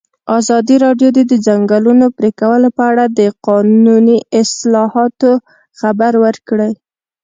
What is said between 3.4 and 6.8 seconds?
قانوني اصلاحاتو خبر ورکړی.